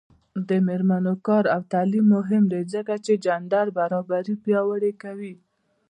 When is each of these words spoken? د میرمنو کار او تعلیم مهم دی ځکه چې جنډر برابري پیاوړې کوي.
د 0.49 0.49
میرمنو 0.67 1.13
کار 1.27 1.45
او 1.55 1.61
تعلیم 1.73 2.05
مهم 2.15 2.43
دی 2.51 2.61
ځکه 2.73 2.93
چې 3.05 3.21
جنډر 3.25 3.65
برابري 3.77 4.35
پیاوړې 4.43 4.91
کوي. 5.03 5.33